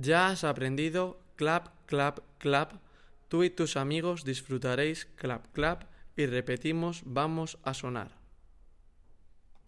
Ya 0.00 0.28
has 0.28 0.44
aprendido 0.44 1.20
clap, 1.34 1.70
clap, 1.86 2.20
clap. 2.38 2.74
Tú 3.26 3.42
y 3.42 3.50
tus 3.50 3.76
amigos 3.76 4.24
disfrutaréis 4.24 5.06
clap, 5.16 5.52
clap 5.52 5.90
y 6.16 6.26
repetimos 6.26 7.02
vamos 7.04 7.58
a 7.64 7.74
sonar. 7.74 8.17